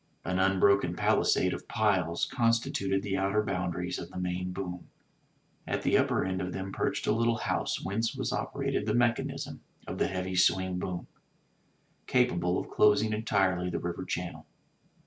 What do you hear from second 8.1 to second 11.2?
was operated the mechanism of the heavy swing boom,